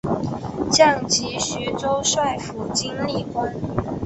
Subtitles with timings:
[0.71, 3.53] 降级徐州帅府经历官。